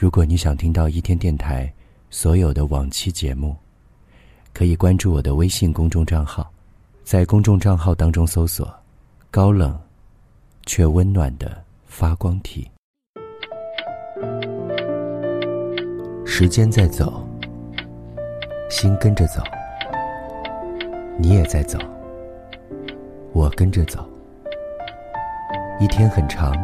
[0.00, 1.70] 如果你想听到一天电台
[2.08, 3.54] 所有的往期节目，
[4.54, 6.50] 可以关注我的微信公众账号，
[7.04, 8.74] 在公众账号当中搜索
[9.30, 9.78] “高冷
[10.64, 12.66] 却温暖的发光体”。
[16.24, 17.22] 时间在走，
[18.70, 19.42] 心跟着走，
[21.18, 21.78] 你也在走，
[23.34, 24.08] 我跟着走。
[25.78, 26.54] 一天很长，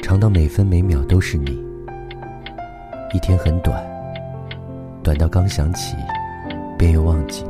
[0.00, 1.60] 长到每分每秒都是你；
[3.12, 3.84] 一天很短，
[5.02, 5.96] 短到刚想起，
[6.76, 7.44] 便又忘记。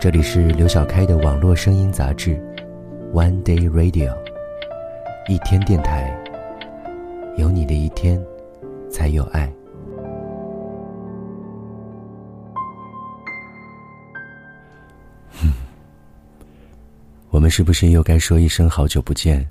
[0.00, 2.30] 这里是刘小开的网络声音杂志
[3.12, 4.10] 《One Day Radio》，
[5.28, 6.10] 一天电台，
[7.36, 8.20] 有你的一天，
[8.90, 9.52] 才有爱。
[17.30, 19.48] 我们是不是又该说一声好久不见？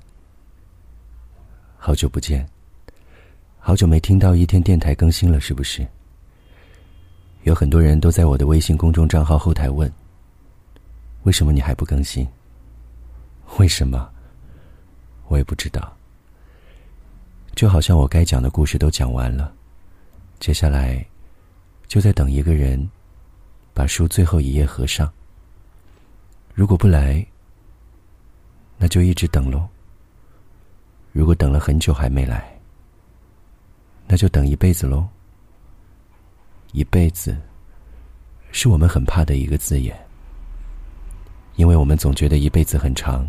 [1.78, 2.46] 好久不见，
[3.64, 5.86] 好久没听到一天电台更新了，是不是？
[7.44, 9.90] 有很多人都在我的微信公众账号后台问：
[11.22, 12.26] 为什么你还不更新？
[13.58, 14.10] 为什么？
[15.28, 15.96] 我也不知道。
[17.54, 19.54] 就好像我该讲的故事都讲完了，
[20.40, 21.06] 接下来
[21.86, 22.90] 就在等一个人
[23.72, 25.08] 把书最后一页合上。
[26.52, 27.24] 如果不来，
[28.76, 29.68] 那就一直等喽。
[31.12, 32.51] 如果等了很久还没来，
[34.12, 35.08] 那就等一辈子喽。
[36.72, 37.34] 一辈子，
[38.50, 39.98] 是我们很怕的一个字眼，
[41.56, 43.26] 因为我们总觉得一辈子很长，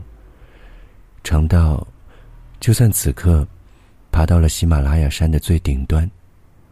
[1.24, 1.88] 长到
[2.60, 3.48] 就算此刻
[4.12, 6.10] 爬到了喜马拉雅山的最顶端，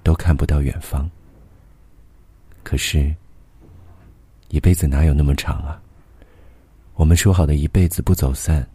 [0.04, 1.10] 都看不到远方。
[2.64, 3.16] 可是，
[4.50, 5.82] 一辈子哪有那么长啊？
[6.96, 8.68] 我们说好的一辈子不走散，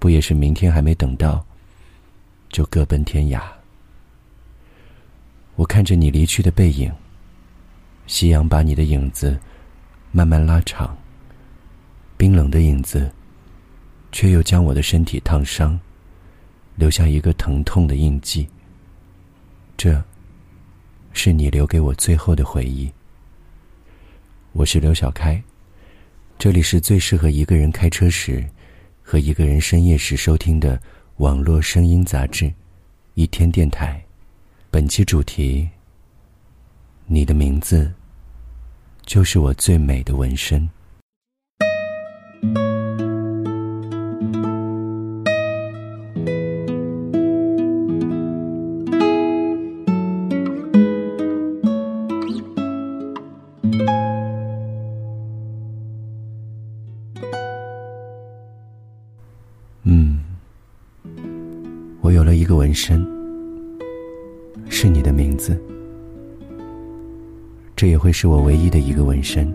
[0.00, 1.46] 不也是明天还没等到，
[2.48, 3.40] 就各奔天涯？
[5.56, 6.92] 我看着你离去的背影，
[8.06, 9.38] 夕阳把你的影子
[10.10, 10.96] 慢慢拉长，
[12.16, 13.10] 冰冷的影子，
[14.10, 15.78] 却又将我的身体烫伤，
[16.74, 18.48] 留下一个疼痛的印记。
[19.76, 20.02] 这，
[21.12, 22.90] 是你留给我最后的回忆。
[24.52, 25.40] 我是刘小开。
[26.36, 28.44] 这里是最适合一个人开车时
[29.02, 30.80] 和一个人深夜时收听的
[31.18, 32.44] 网络声音杂志
[33.14, 34.03] 《一天电台》。
[34.74, 35.68] 本期主题：
[37.06, 37.94] 你的名字
[39.06, 40.68] 就是我最美的纹身。
[68.64, 69.54] 一的一个纹身。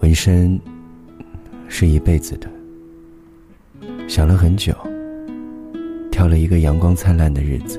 [0.00, 0.58] 纹身
[1.68, 2.48] 是一辈子的，
[4.08, 4.74] 想了很久，
[6.10, 7.78] 挑了一个阳光灿烂的日子，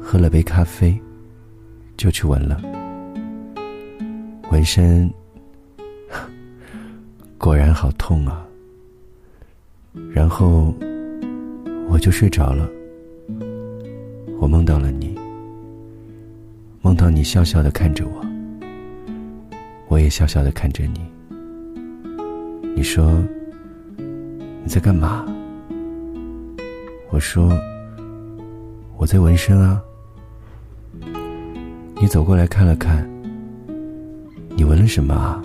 [0.00, 0.98] 喝了杯咖啡，
[1.98, 2.62] 就去纹了。
[4.50, 5.12] 纹身
[7.36, 8.46] 果然好痛啊，
[10.14, 10.74] 然后。
[11.90, 12.68] 我就睡着了，
[14.38, 15.17] 我梦到了你，
[16.80, 18.24] 梦到你笑笑的看着我，
[19.88, 21.00] 我也笑笑的看着你。
[22.74, 23.20] 你说
[24.62, 25.26] 你在干嘛？
[27.10, 27.50] 我说
[28.96, 29.82] 我在纹身啊。
[32.00, 33.04] 你走过来看了看，
[34.54, 35.42] 你纹了什么啊？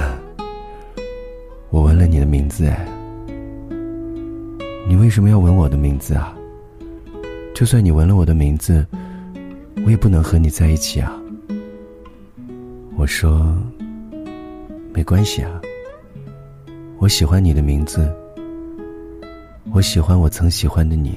[1.68, 2.88] 我纹了你的名字哎。
[4.88, 6.34] 你为什么要纹我的名字啊？
[7.54, 8.86] 就算你纹了我的名字，
[9.86, 11.16] 我也不能和你在一起啊。
[12.96, 13.56] 我说，
[14.92, 15.60] 没关系啊。
[16.98, 18.12] 我喜欢你的名字，
[19.70, 21.16] 我喜欢我曾喜欢的你，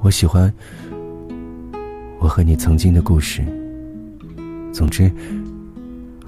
[0.00, 0.52] 我喜欢
[2.18, 3.44] 我和你曾经的故事。
[4.72, 5.08] 总之，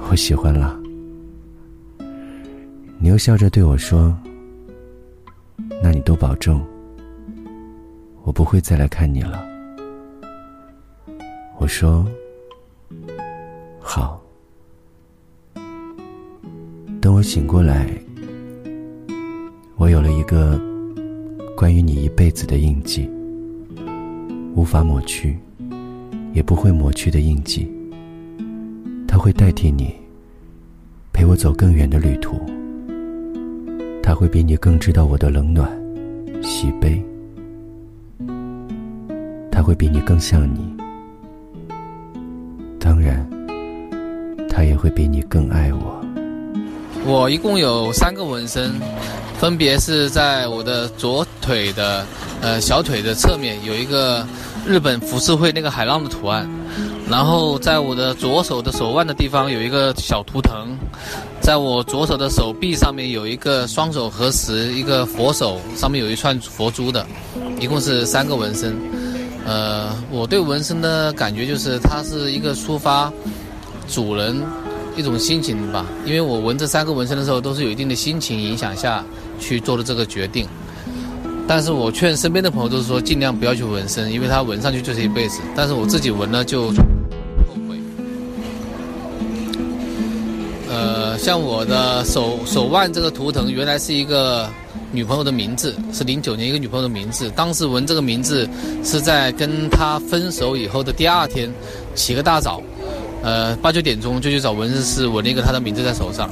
[0.08, 0.78] 我喜欢了。
[3.00, 4.16] 你又笑着对我说。
[5.82, 6.64] 那你多保重，
[8.22, 9.49] 我不会再来看你了。
[11.60, 12.06] 我说
[13.78, 14.18] 好。
[17.02, 17.86] 等我醒过来，
[19.76, 20.58] 我有了一个
[21.54, 23.06] 关于你一辈子的印记，
[24.54, 25.38] 无法抹去，
[26.32, 27.70] 也不会抹去的印记。
[29.06, 29.94] 它会代替你，
[31.12, 32.40] 陪我走更远的旅途。
[34.02, 35.70] 他会比你更知道我的冷暖、
[36.42, 37.04] 喜悲，
[39.52, 40.74] 它会比你更像你，
[44.80, 46.02] 会比你更爱我。
[47.04, 48.72] 我一共有三个纹身，
[49.38, 52.06] 分别是在我的左腿的
[52.40, 54.26] 呃小腿的侧面有一个
[54.66, 56.48] 日本浮世绘那个海浪的图案，
[57.10, 60.68] 然后在我的左手的手腕的地方有一个小图腾，
[61.42, 67.06] 在我左手的手臂上面有一个双手合十一个佛手，上面有一串佛珠的，
[67.60, 68.74] 一共是三个纹身。
[69.46, 73.10] 呃，我对纹身的感觉就是它是一个抒发
[73.88, 74.40] 主人
[74.96, 75.86] 一种心情吧。
[76.04, 79.04] 因为我纹这三个纹身的时候，都是有一定的心情影响下
[79.38, 80.46] 去做的这个决定。
[81.46, 85.40] 但是我劝身边的朋友都是说，尽量不要去纹身，因为它纹上去就是一辈子。
[85.56, 86.74] 但是我自己纹了就后
[87.68, 87.78] 悔。
[90.68, 94.48] 呃，像我的手手腕这个图腾，原来是一个。
[94.92, 98.48] 女朋友的名字是零九年一个女朋友的名字，当时纹这个名字
[98.82, 101.48] 是在跟她分手以后的第二天，
[101.94, 102.60] 起个大早，
[103.22, 106.30] 呃八九点钟就去找纹身师纹了一个她的名字在手上。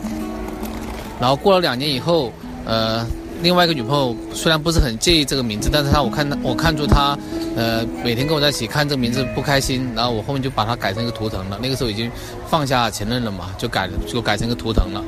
[1.21, 2.33] 然后过了两年以后，
[2.65, 3.07] 呃
[3.43, 7.19] 另外一个女朋友虽然不是很介意这个名字，但是她我看我看出她，
[7.57, 11.59] 呃每天跟我在一起看这个名字不开心，然后我后面就把它改成一个图腾了。
[11.63, 12.11] 那个时候已经
[12.49, 15.05] 放下前任了嘛，就改就改成一个图腾了。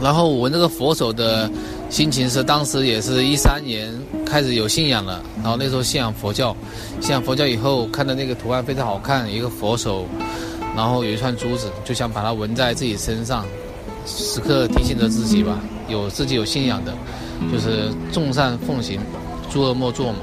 [0.00, 1.50] 然后我那个佛手的。
[1.92, 3.92] 心情是当时也是一三年
[4.24, 6.56] 开始有信仰了，然后那时候信仰佛教，
[7.02, 10.06] 信仰佛教以后看到那个图案非常好看，一个佛手，
[10.74, 13.44] 然后有一串珠子，就想把它纹在自己身上，
[14.06, 16.94] 时刻提醒着自己吧，有自己有信仰的，
[17.52, 18.98] 就是众善奉行，
[19.50, 20.18] 诸恶莫作嘛。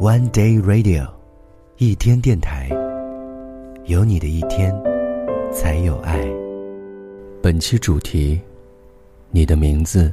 [0.00, 1.08] One Day Radio，
[1.78, 2.70] 一天电台。
[3.86, 4.74] 有你的一天，
[5.52, 6.18] 才有爱。
[7.42, 8.40] 本期主题：
[9.30, 10.10] 你的名字，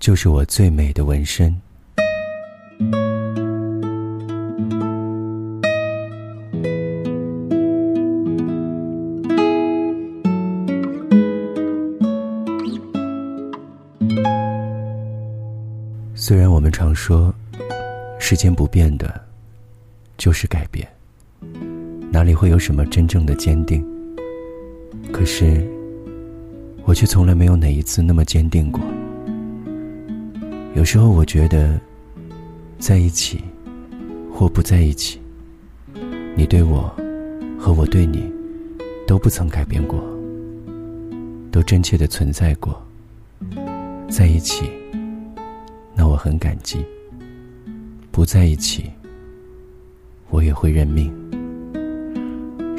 [0.00, 1.54] 就是我最美的纹身。
[16.14, 17.34] 虽然我们常说，
[18.18, 19.20] 世间不变的，
[20.16, 20.88] 就是改变。
[22.18, 23.80] 哪里会有什么真正的坚定？
[25.12, 25.64] 可是，
[26.84, 28.82] 我却从来没有哪一次那么坚定过。
[30.74, 31.80] 有时候，我觉得，
[32.80, 33.44] 在一起
[34.34, 35.20] 或不在一起，
[36.34, 36.92] 你对我
[37.56, 38.24] 和我对你，
[39.06, 40.02] 都不曾改变过，
[41.52, 42.84] 都真切的存在过。
[44.10, 44.68] 在一起，
[45.94, 46.78] 那我很感激；
[48.10, 48.90] 不在一起，
[50.30, 51.14] 我也会认命。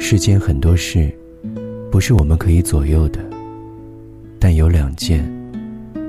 [0.02, 1.08] 世间很多事，
[1.90, 3.20] 不是我们可以左右的，
[4.40, 5.22] 但有两件，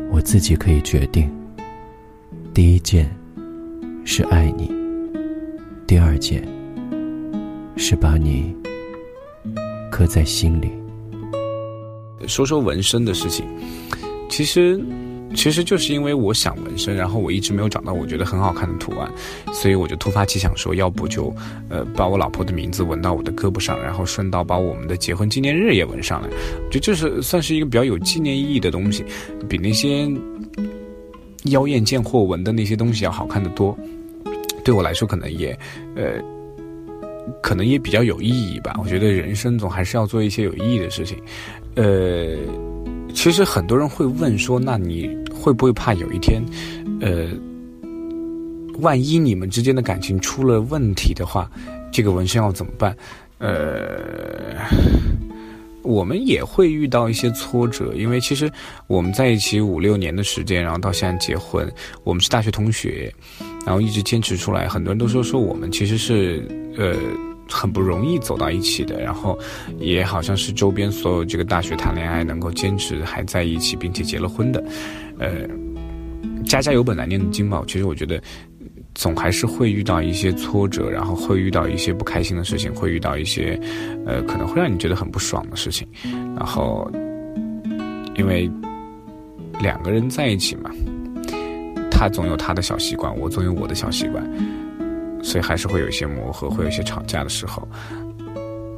[0.09, 1.29] 我自己可以决定。
[2.53, 3.13] 第一件，
[4.05, 4.71] 是爱你；
[5.85, 6.41] 第二件，
[7.75, 8.55] 是把你
[9.91, 10.71] 刻在心里。
[12.27, 13.45] 说说纹身的事情，
[14.29, 14.81] 其实。
[15.33, 19.11] 其实就是因为我想纹身，然后我一直没有找到我觉得很好看的图案，
[19.53, 21.33] 所以我就突发奇想说，要不就，
[21.69, 26.29] 呃，把我老婆的名字纹到我的胳膊上，然后顺道把我们的结婚纪念日也纹上来。
[26.69, 29.03] 就这是算是一个比较有纪念意义的东西，
[29.49, 30.07] 比那些
[31.45, 33.77] 妖艳贱货纹的那些东西要好看的多。
[34.63, 35.57] 对我来说，可能也，
[35.95, 36.21] 呃，
[37.41, 38.75] 可能也比较有意义吧。
[38.83, 41.17] 我觉得人生总还是要做一些有意义的事情，
[41.75, 42.37] 呃。
[43.13, 45.05] 其实很多人会问说：“那你
[45.41, 46.39] 会不会怕有一天，
[47.01, 47.27] 呃，
[48.79, 51.49] 万一你们之间的感情出了问题的话，
[51.91, 52.95] 这个纹身要怎么办？”
[53.39, 54.53] 呃，
[55.81, 58.51] 我们也会遇到一些挫折，因为其实
[58.85, 61.67] 我们在一起五六年的时间，然后到现在结婚，
[62.03, 63.11] 我们是大学同学，
[63.65, 66.95] 然后一直坚持出来，很多人都说说我们其实是呃。
[67.51, 69.37] 很不容易走到一起的，然后
[69.77, 74.63] 也好像是周边所有这个大学谈恋爱能够坚持还在一起并且结了婚的，
[75.19, 75.31] 呃，
[76.45, 77.61] 家家有本难念的经吧。
[77.67, 78.21] 其实我觉得，
[78.95, 83.59] 总还是会遇到一些挫折，然后会遇到一些不开心的事情，会遇到一些
[84.05, 85.87] 呃可能会让你觉得很不爽的事情。
[86.35, 86.89] 然后，
[88.17, 88.49] 因为
[89.59, 90.71] 两个人在一起嘛，
[91.91, 94.23] 他总有他的小习惯，我总有我的小习惯。
[95.21, 97.67] 所以还是会有一些磨合，会有一些吵架的时候，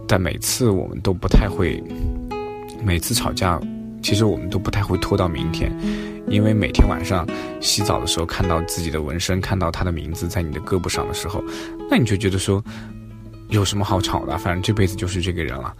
[0.07, 1.81] 但每次我们都不太会，
[2.83, 3.59] 每次吵架，
[4.01, 5.71] 其实我们都不太会拖到明天，
[6.27, 7.25] 因为每天晚上
[7.61, 11.43] 洗澡的时候看到自己的纹身，看到他的名字在你的胳膊上的时候，
[11.89, 12.63] 那你就觉得说，
[13.49, 14.37] 有什么好吵的？
[14.37, 15.73] 反正这辈子就是这个人了，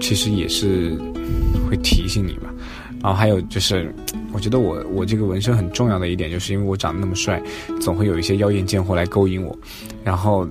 [0.00, 0.96] 其实也是
[1.68, 2.50] 会提醒你嘛。
[3.02, 3.94] 然后还有就是，
[4.32, 7.42] 我觉得我我这个纹身很重要的一点，就是因为我长得那么帅，
[7.80, 9.58] 总会有一些妖艳贱货来勾引我。
[10.04, 10.46] 然后，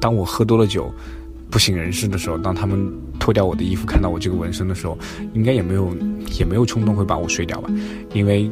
[0.00, 0.92] 当我喝多了酒，
[1.50, 2.78] 不省人事的时候，当他们
[3.20, 4.98] 脱掉我的衣服，看到我这个纹身的时候，
[5.32, 5.96] 应该也没有
[6.38, 7.70] 也没有冲动会把我睡掉吧？
[8.12, 8.50] 因为，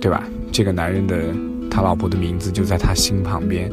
[0.00, 0.24] 对吧？
[0.52, 1.34] 这个男人的
[1.70, 3.68] 他老婆的名字就在他心旁边，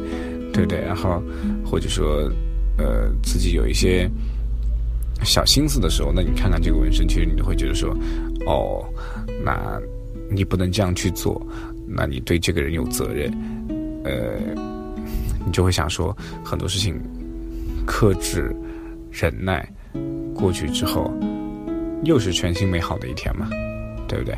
[0.52, 0.80] 对不对？
[0.80, 1.22] 然后
[1.64, 2.30] 或者说，
[2.76, 4.10] 呃，自己有一些。
[5.22, 7.94] 小心思的时候，那你看看这个纹身，其实你就会觉得说，
[8.46, 8.82] 哦，
[9.44, 9.80] 那
[10.30, 11.40] 你不能这样去做，
[11.86, 13.32] 那你对这个人有责任，
[14.04, 14.38] 呃，
[15.44, 17.00] 你就会想说很多事情，
[17.86, 18.54] 克制、
[19.10, 19.68] 忍耐，
[20.34, 21.12] 过去之后，
[22.04, 23.48] 又是全新美好的一天嘛，
[24.08, 24.34] 对不对？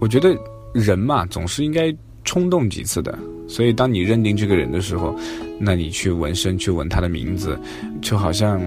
[0.00, 0.36] 我觉得
[0.72, 5.14] 人嘛，总是应该冲动几次的，所以当你认定这个人的时候，
[5.58, 7.58] 那你去纹身，去纹他的名字，
[8.00, 8.60] 就好像。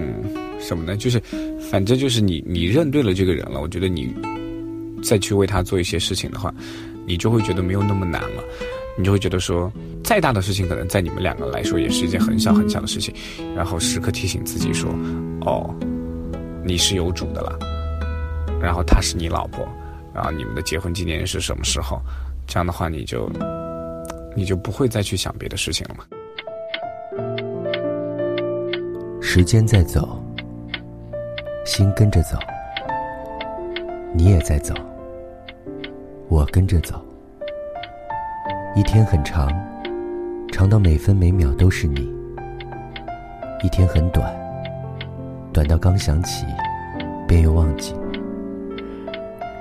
[0.60, 0.96] 什么呢？
[0.96, 1.22] 就是，
[1.70, 3.60] 反正就是你，你认对了这个人了。
[3.60, 4.12] 我觉得你
[5.02, 6.52] 再去为他做一些事情的话，
[7.06, 8.42] 你就会觉得没有那么难了。
[8.96, 9.70] 你就会觉得说，
[10.02, 13.14] 再大的事情可能在你们两个来说也是一件很小很小的事情。
[13.54, 14.90] 然后时刻提醒自己说，
[15.42, 15.72] 哦，
[16.64, 17.58] 你是有主的了。
[18.60, 19.66] 然后她是你老婆，
[20.12, 22.00] 然后你们的结婚纪念日是什么时候？
[22.46, 23.30] 这样的话，你就
[24.34, 26.04] 你就不会再去想别的事情了嘛。
[29.20, 30.22] 时间在走。
[31.64, 32.38] 心跟着走，
[34.14, 34.72] 你也在走，
[36.28, 37.00] 我跟着走。
[38.76, 39.48] 一天很长，
[40.52, 42.02] 长到每分每秒都是你；
[43.64, 44.30] 一天很短，
[45.52, 46.44] 短到刚想起，
[47.26, 47.94] 便又忘记。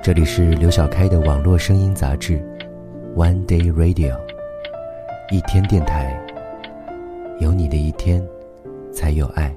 [0.03, 2.33] 这里是刘小开的网络声音杂志
[3.15, 4.13] 《One Day Radio》，
[5.31, 6.21] 一天电台，
[7.39, 8.21] 有你的一天，
[8.91, 9.55] 才有爱。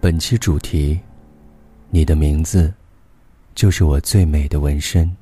[0.00, 0.98] 本期主题，
[1.94, 2.72] 你的名字，
[3.54, 5.14] 就是我最美的纹身。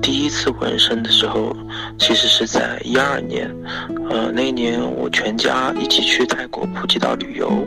[0.00, 1.52] 第一次纹身的时候，
[1.98, 3.52] 其实是在一二年，
[4.08, 7.66] 呃，那一年我全家一起去泰国普吉岛旅游，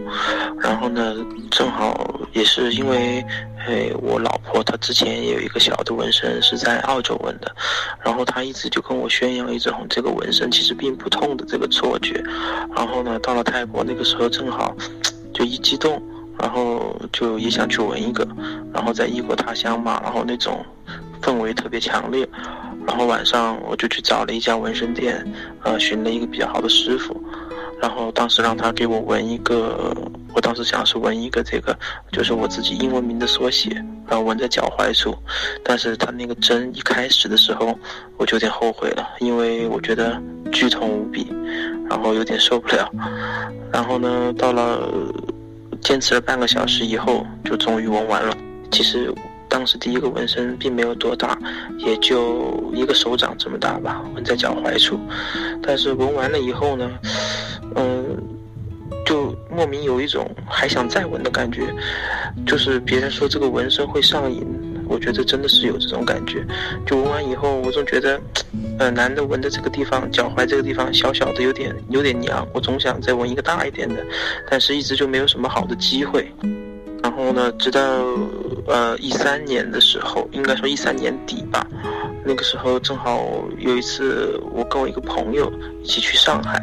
[0.62, 1.14] 然后呢，
[1.52, 3.22] 正好也是因为。
[3.68, 7.54] 哎，我老婆她之前也有一个小的纹身，是在澳洲纹的，
[8.02, 12.24] 然后她一直就跟我宣扬一种这个纹身其实并不痛的这个错觉，
[12.74, 14.74] 然后呢，到了泰国那个时候正好，
[15.34, 16.02] 就一激动，
[16.40, 18.28] 然后就也想去纹一个，
[18.74, 20.64] 然后在异国他乡嘛，然后那种
[21.22, 22.28] 氛围特别强烈，
[22.86, 25.26] 然后晚上我就去找了一家纹身店，
[25.64, 27.22] 呃，寻了一个比较好的师傅。
[27.80, 29.96] 然后当时让他给我纹一个，
[30.34, 31.78] 我当时想是纹一个这个，
[32.12, 33.70] 就是我自己英文名的缩写，
[34.08, 35.16] 然后纹在脚踝处。
[35.64, 37.78] 但是他那个针一开始的时候，
[38.18, 40.20] 我就有点后悔了，因为我觉得
[40.52, 41.32] 剧痛无比，
[41.88, 42.92] 然后有点受不了。
[43.72, 44.90] 然后呢，到了
[45.88, 48.36] 坚持了半个小时以后，就终于纹完了。
[48.70, 49.14] 其实。
[49.50, 51.40] 当时第一个纹身并没有多大，
[51.78, 55.00] 也就一个手掌这么大吧，纹在脚踝处。
[55.64, 56.92] 但是纹完了以后呢，
[57.76, 58.06] 嗯，
[59.06, 61.74] 就莫名有一种还想再纹的感觉。
[62.46, 64.46] 就是别人说这个纹身会上瘾，
[64.88, 66.46] 我觉得真的是有这种感觉。
[66.86, 68.20] 就闻完以后，我总觉得，
[68.80, 72.48] 呃，男的纹的这个地方，脚踝这个地方小小的，有点有点娘。
[72.54, 74.06] 我总想再纹一个大一点的，
[74.50, 76.32] 但是一直就没有什么好的机会。
[77.04, 77.80] 然后呢，直到
[78.66, 81.66] 呃一三年的时候，应该说一三年底吧，
[82.26, 83.24] 那个时候正好
[83.60, 85.50] 有一次，我跟我一个朋友
[85.84, 86.60] 一起去上海，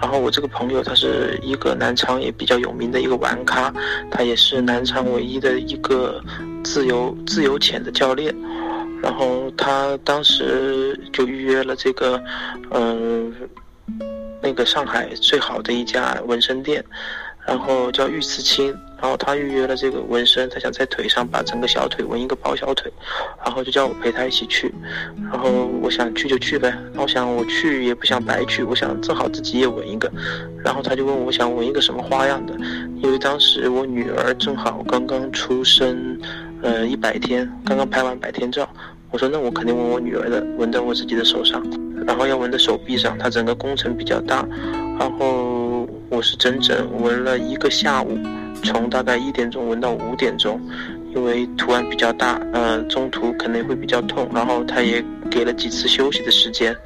[0.00, 3.72] 然后我这个朋友他是一个南昌也比较有名的一个玩咖，
[4.10, 6.20] 他也是南昌唯一的一个
[6.64, 8.34] 自由自由潜的教练，
[9.00, 12.20] 然后他当时就预约了这个，
[12.70, 13.32] 嗯，
[14.42, 16.84] 那个上海最好的一家纹身店。
[17.46, 22.90] 然后叫玉刺青，然后他预约了这个纹身，他想在腿上把整个小腿纹一个包小腿，
[23.44, 24.72] 然后就叫我陪他一起去，
[25.30, 25.50] 然后
[25.82, 30.10] 我想去就去呗，我想我去也不想白去，我想正好自己也纹一个，
[30.64, 32.54] 然后他就问我想纹一个什么花样的，
[33.02, 36.18] 因为当时我女儿正好刚刚出生，
[36.64, 38.68] 呃一百天，刚刚拍完百天照，
[39.12, 41.62] 我说那我肯定纹我女儿的，纹在我自己的手上，
[42.04, 44.44] 然后要纹在手臂上，它整个工程比较大，
[44.98, 45.88] 然后。
[46.10, 48.16] 我是整整纹了一个下午，
[48.62, 50.60] 从大概一点钟纹到五点钟，
[51.12, 56.76] 因为图案比较大，呃，中途可能会比较痛，然后他也给了几次休息的时间。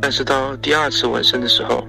[0.00, 1.86] 但是到第二次纹身的时候，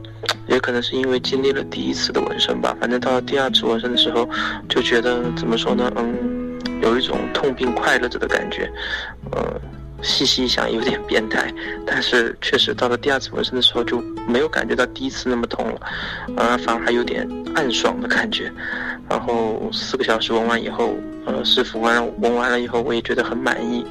[0.47, 4.29] 也可能是因为经历了第一次的纹身吧，反正到第二次纹身的时候，
[4.69, 6.36] 就觉得怎么说呢，嗯，
[6.81, 8.71] 有一种痛并快乐着的感觉，
[9.31, 9.59] 呃，
[10.01, 11.53] 细细一想有点变态，
[11.85, 15.81] 但是确实到了第二次纹身的时候就没有感觉到第一次那么痛了，
[16.35, 18.51] 呃，反而还有点暗爽的感觉。
[19.09, 20.93] 然后四个小时纹完以后，
[21.25, 23.85] 呃，师傅完纹完了以后，我也觉得很满意，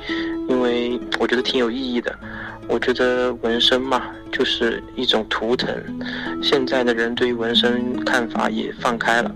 [0.49, 2.15] 因为我觉得挺有意义的。
[2.69, 4.03] 我觉得纹身嘛，
[4.33, 5.69] 就是一种图腾。
[6.43, 9.33] 现在的人对于纹身看法也放开了，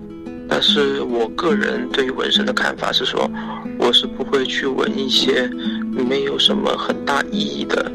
[0.51, 3.31] 但是我个人对于纹身的看法是说，
[3.79, 5.49] 我是不会去纹一些
[5.89, 7.89] 没有什么很大意义的。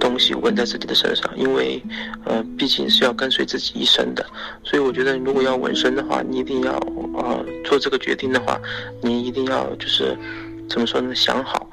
[0.00, 1.82] 东西纹在自己的身上，因为，
[2.24, 4.24] 呃，毕竟是要跟随自己一生的，
[4.62, 6.72] 所以我觉得，如果要纹身的话，你一定要，
[7.16, 8.60] 呃，做这个决定的话，
[9.00, 10.14] 你一定要就是，
[10.68, 11.14] 怎么说呢？
[11.14, 11.68] 想好，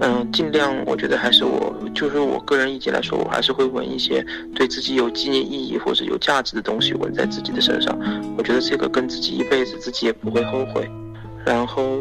[0.00, 7.96] 嗯，尽量，我觉得还是我，就是我个人意见来说，我还是会纹一些对自己有纪念意义或者有价值的东西纹在自己的身上，
[8.36, 10.90] 我觉得这个跟自己一辈子，自己也不会后悔，
[11.44, 11.98] 然后。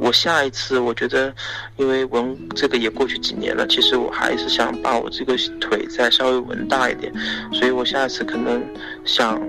[0.00, 1.32] 我下一次，我觉得，
[1.76, 7.12] 因为纹这个也过去几年了，其实我还是想把我这个腿再稍微纹大一点，
[7.52, 8.60] 所以我下一次可能
[9.04, 9.40] 想，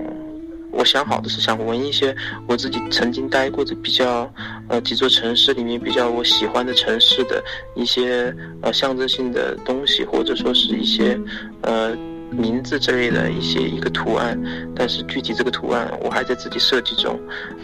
[0.76, 2.14] 我想好的是想纹一些
[2.46, 4.30] 我自己曾经待过的比较，
[4.68, 7.42] 呃几座城市里面比较我喜欢的城市的
[7.74, 11.18] 一些呃象征性的东西，或者说是一些
[11.62, 11.96] 呃
[12.30, 14.40] 名字之类的一些一个图案，
[14.74, 17.18] 但是具体这个图案我还在自己设计中，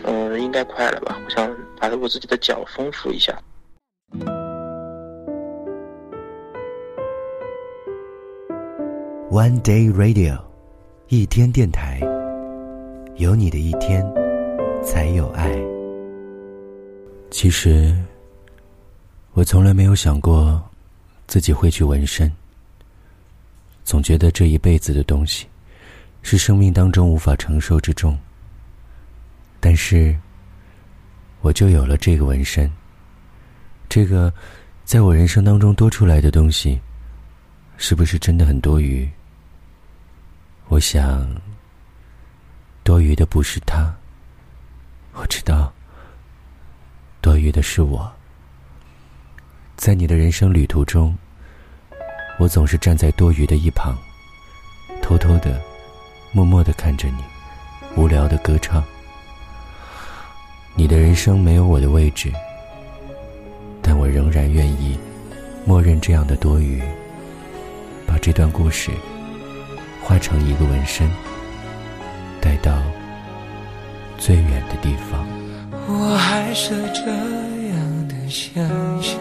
[0.05, 1.19] 嗯，应该快了吧？
[1.25, 1.51] 我想。
[1.83, 3.37] 把我自己的脚丰富一下。
[9.33, 10.39] One Day Radio，
[11.09, 11.99] 一天电台，
[13.23, 14.05] 有你的一天，
[14.85, 15.49] 才有爱。
[17.31, 17.97] 其实，
[19.35, 20.61] 我从来没有想过
[21.29, 22.29] 自己会去纹身，
[23.85, 25.47] 总觉得这一辈子的东西
[26.23, 28.19] 是生命当中无法承受之重。
[29.61, 30.17] 但是。
[31.43, 32.71] 我就有了这个纹身。
[33.89, 34.33] 这个，
[34.85, 36.81] 在我人生当中多出来的东西，
[37.77, 39.09] 是不是真的很多余？
[40.69, 41.29] 我想，
[42.85, 43.95] 多余的不是他。
[45.15, 45.73] 我知道，
[47.21, 48.11] 多余的是我。
[49.77, 51.17] 在你的人生旅途中，
[52.39, 53.97] 我总是站在多余的一旁，
[55.01, 55.61] 偷偷的、
[56.33, 57.23] 默默的看着你，
[57.97, 58.83] 无聊的歌唱。
[60.75, 62.33] 你的人生没有我的位置，
[63.81, 64.99] 但我仍然愿意
[65.65, 66.83] 默认这样的多余，
[68.07, 68.91] 把这段故事
[70.03, 71.09] 画成一个纹身，
[72.43, 72.83] 带到
[74.19, 75.25] 最远的地方。
[75.87, 78.63] 我还是这样的想
[79.01, 79.17] 象，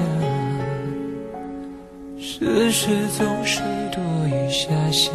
[2.20, 5.14] 事实总是多余遐想，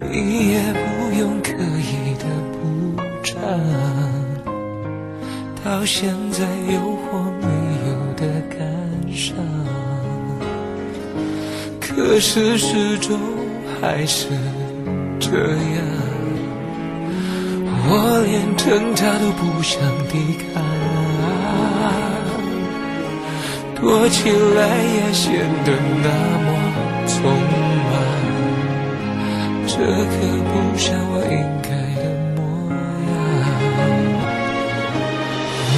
[0.00, 3.40] 你也不用刻意的补偿。
[5.64, 7.46] 到现在有或没
[7.86, 8.58] 有的感
[9.14, 9.36] 伤，
[11.80, 13.16] 可是始终
[13.80, 14.26] 还是
[15.32, 15.48] 这样，
[17.88, 17.90] 我
[18.26, 20.62] 连挣扎都不想抵抗，
[23.74, 25.32] 躲起来也显
[25.64, 26.08] 得那
[26.44, 26.48] 么
[27.06, 27.24] 匆
[27.88, 27.90] 忙，
[29.66, 29.72] 这
[30.04, 30.12] 可
[30.50, 32.04] 不像我应该的
[32.36, 32.38] 模
[33.08, 33.10] 样。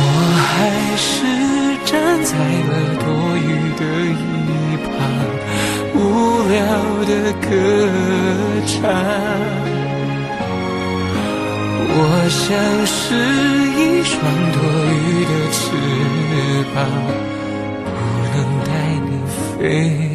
[0.00, 0.02] 我。
[0.34, 0.50] 还
[0.96, 1.06] 是
[1.84, 2.34] 站在
[2.70, 3.06] 了多
[3.38, 4.20] 余的一
[4.82, 4.90] 旁，
[5.94, 5.96] 无
[6.50, 6.58] 聊
[7.06, 7.46] 的歌。
[11.96, 12.42] 我像
[12.86, 12.94] 是
[13.80, 14.12] 一双
[14.52, 14.56] 多
[14.92, 15.56] 余的翅
[16.74, 16.76] 膀，
[17.84, 17.88] 不
[18.34, 18.68] 能带
[19.06, 19.08] 你。
[19.56, 20.13] 飞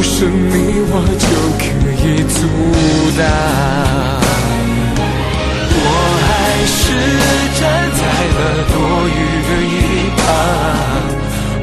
[0.00, 2.40] 不是你我就可以阻
[3.18, 3.22] 挡，
[5.76, 5.86] 我
[6.24, 6.28] 还
[6.64, 6.80] 是
[7.60, 7.60] 站
[8.00, 8.02] 在
[8.38, 8.40] 了
[8.72, 8.74] 多
[9.12, 9.76] 余的一
[10.16, 10.24] 旁，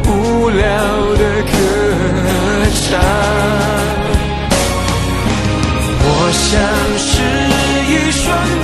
[0.06, 0.12] 无
[0.52, 0.62] 聊
[1.18, 1.52] 的歌
[2.86, 2.86] 唱。
[6.04, 6.46] 我像
[7.00, 7.10] 是
[7.90, 8.57] 一双。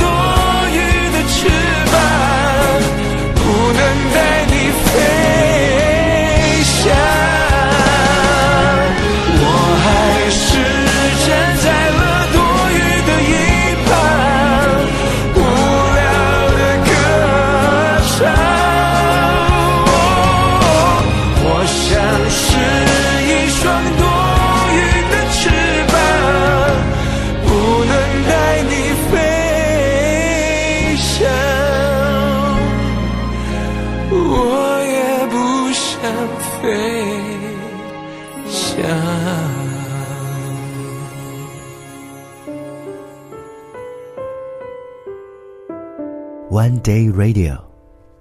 [46.74, 47.60] One Day Radio，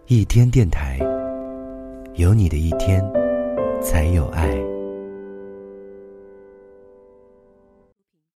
[0.09, 0.99] 一天电台，
[2.17, 3.03] 有你的一天，
[3.81, 4.72] 才有爱。